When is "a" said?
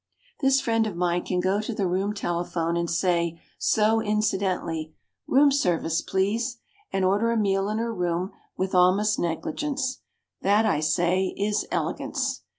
7.31-7.37